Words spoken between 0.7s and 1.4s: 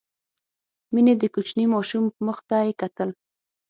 مينې د